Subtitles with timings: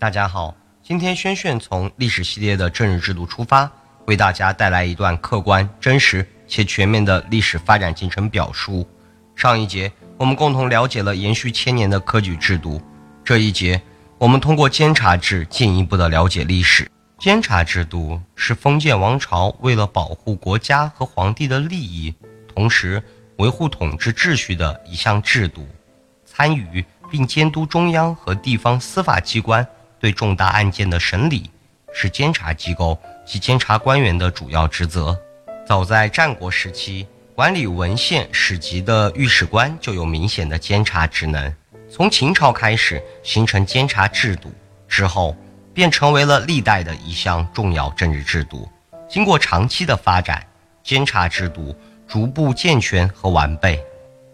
[0.00, 3.70] 大家好，今天轩轩从历史系列的政治制度出发，
[4.06, 8.88] 为大家带来一段客观、真实且全面的历史发展进程表述。
[9.36, 12.80] 上一节我们共同了解了延续千年的科举制度，
[13.22, 13.78] 这一节
[14.16, 16.90] 我们通过监察制进一步的了解历史。
[17.18, 22.14] 监察制度是封建王朝为了保护国家和皇帝的利益，
[22.48, 23.02] 同时
[23.36, 25.68] 维护统治秩序的一项制度，
[26.24, 29.66] 参与并监督中央和地方司法机关。
[30.00, 31.50] 对重大案件的审理
[31.92, 35.16] 是监察机构及监察官员的主要职责。
[35.66, 41.54] 早在战国时期，管理文献史籍的御史官就有明显的监察职能。
[41.88, 44.50] 从秦朝开始形成监察制度
[44.88, 45.36] 之后，
[45.74, 48.68] 便成为了历代的一项重要政治制度。
[49.08, 50.44] 经过长期的发展，
[50.82, 53.80] 监察制度逐步健全和完备。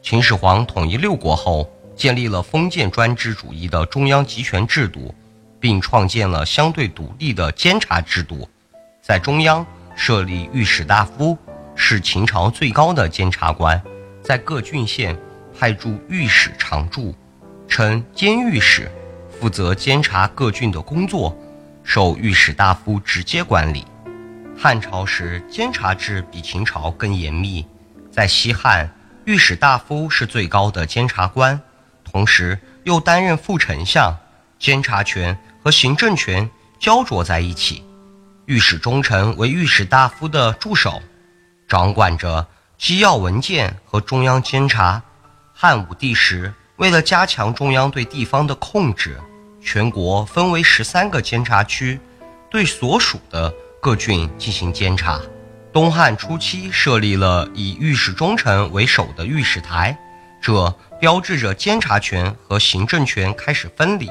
[0.03, 5.15] 秦始皇统一六国后，建立了封建专制主义的中央集权制度。
[5.67, 8.49] 并创建了相对独立的监察制度，
[9.03, 11.37] 在中央设立御史大夫，
[11.75, 13.83] 是秦朝最高的监察官，
[14.23, 15.19] 在各郡县
[15.59, 17.13] 派驻御史常驻，
[17.67, 18.89] 称监御史，
[19.41, 21.37] 负责监察各郡的工作，
[21.83, 23.85] 受御史大夫直接管理。
[24.57, 27.67] 汉朝时监察制比秦朝更严密，
[28.13, 28.89] 在西汉，
[29.25, 31.61] 御史大夫是最高的监察官，
[32.05, 34.17] 同时又担任副丞相，
[34.61, 35.37] 监察权。
[35.67, 37.83] 和行政权焦灼在一起，
[38.45, 41.03] 御史中丞为御史大夫的助手，
[41.67, 42.47] 掌管着
[42.79, 45.03] 机要文件和中央监察。
[45.53, 49.19] 汉武帝时，为了加强中央对地方的控制，
[49.61, 51.99] 全国分为十三个监察区，
[52.49, 55.21] 对所属的各郡进行监察。
[55.73, 59.99] 东汉初期设立了以御史中丞为首的御史台，
[60.41, 64.09] 这标志着监察权和行政权开始分离。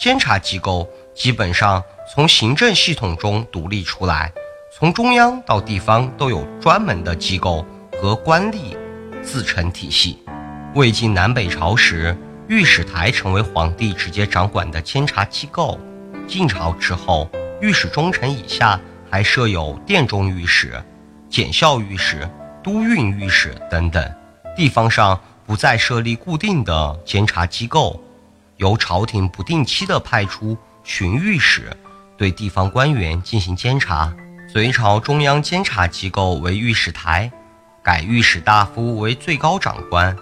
[0.00, 4.32] 监察机构基本上从行政系统中独立出来，
[4.72, 7.62] 从中央到地方都有专门的机构
[8.00, 8.74] 和官吏
[9.22, 10.18] 自成体系。
[10.74, 12.16] 魏晋南北朝时，
[12.48, 15.78] 御史台成为皇帝直接掌管的监察机构。
[16.26, 17.28] 晋朝之后，
[17.60, 20.82] 御史中丞以下还设有殿中御史、
[21.28, 22.26] 检校御史、
[22.64, 24.02] 都运御史等等。
[24.56, 28.02] 地方上不再设立固定的监察机构。
[28.60, 31.74] 由朝廷不定期地派出巡御史，
[32.18, 34.12] 对地方官员进行监察。
[34.52, 37.30] 隋朝中央监察机构为御史台，
[37.82, 40.14] 改御史大夫为最高长官，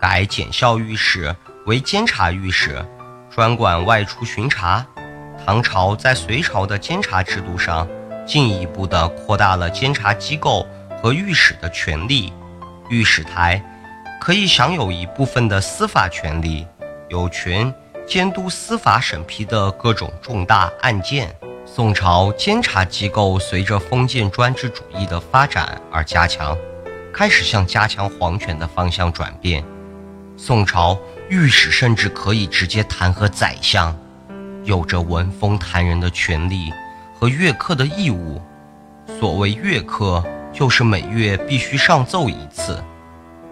[0.00, 1.34] 改检校御史
[1.66, 2.80] 为监察御史，
[3.28, 4.86] 专管外出巡查。
[5.44, 7.88] 唐朝在隋朝的监察制度上，
[8.24, 10.64] 进一步地扩大了监察机构
[11.02, 12.32] 和御史的权力。
[12.88, 13.60] 御史台
[14.20, 16.64] 可以享有一部分的司法权利。
[17.10, 17.72] 有权
[18.06, 21.34] 监督司法审批的各种重大案件。
[21.66, 26.56] 宋朝监察机构随着封建专制主义的发展而加强，
[27.12, 29.62] 开始向加强皇权的方向转变。
[30.36, 33.96] 宋朝御史甚至可以直接弹劾宰相，
[34.64, 36.72] 有着闻风弹人的权利
[37.14, 38.40] 和阅客的义务。
[39.18, 42.82] 所谓阅客，就是每月必须上奏一次。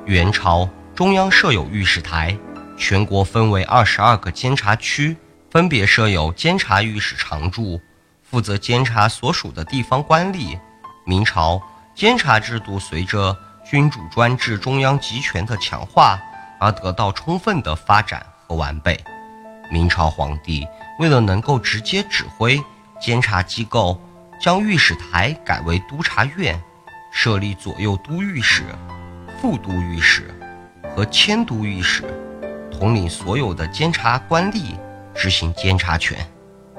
[0.06, 2.36] 元朝中央设有御史台。
[2.78, 5.16] 全国分为二十二个监察区，
[5.50, 7.80] 分别设有监察御史常驻，
[8.22, 10.58] 负责监察所属的地方官吏。
[11.04, 11.60] 明朝
[11.94, 13.36] 监察制度随着
[13.68, 16.18] 君主专制、中央集权的强化
[16.60, 18.98] 而得到充分的发展和完备。
[19.70, 20.66] 明朝皇帝
[21.00, 22.62] 为了能够直接指挥
[23.00, 24.00] 监察机构，
[24.40, 26.58] 将御史台改为督察院，
[27.12, 28.62] 设立左右都御史、
[29.40, 30.32] 副都御史
[30.94, 32.04] 和迁都御史。
[32.78, 34.76] 统领所有的监察官吏，
[35.12, 36.16] 执行监察权。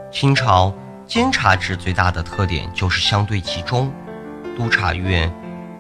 [0.10, 0.74] 清朝
[1.06, 3.92] 监察制最大的特点就是相对集中，
[4.56, 5.30] 督察院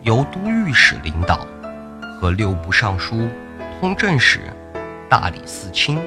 [0.01, 1.47] 由都御史领导，
[2.19, 3.29] 和六部尚书、
[3.79, 4.41] 通政使、
[5.09, 5.97] 大理寺卿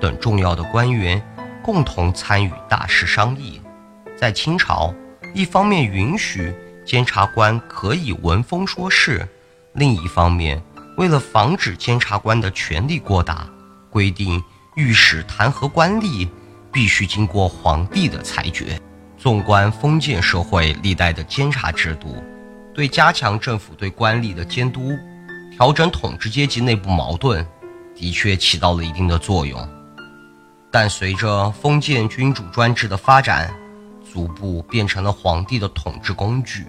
[0.00, 1.20] 等重要的官员
[1.60, 3.60] 共同参与大事商议。
[4.16, 4.94] 在清朝，
[5.34, 6.54] 一方面允许
[6.86, 9.28] 监察官可以闻风说事，
[9.72, 10.62] 另一方面
[10.96, 13.44] 为了防止监察官的权力过大。
[13.96, 14.44] 规定
[14.74, 16.28] 御史弹劾官吏
[16.70, 18.78] 必须经过皇帝的裁决。
[19.16, 22.22] 纵观封建社会历代的监察制度，
[22.74, 24.94] 对加强政府对官吏的监督、
[25.56, 27.42] 调整统治阶级内部矛盾，
[27.94, 29.66] 的确起到了一定的作用。
[30.70, 33.50] 但随着封建君主专制的发展，
[34.12, 36.66] 逐步变成了皇帝的统治工具。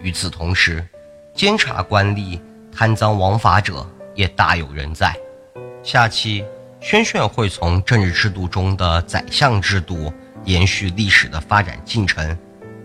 [0.00, 0.82] 与此同时，
[1.34, 2.40] 监察官吏
[2.72, 5.14] 贪赃枉法者也大有人在。
[5.84, 6.44] 下期。
[6.80, 10.12] 轩轩会从政治制度中的宰相制度
[10.44, 12.36] 延续历史的发展进程。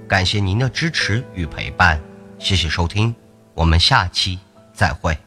[0.07, 1.99] 感谢您的支持与陪伴，
[2.39, 3.13] 谢谢收听，
[3.53, 4.39] 我们下期
[4.73, 5.17] 再会。